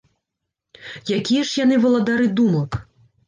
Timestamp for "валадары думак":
1.83-2.81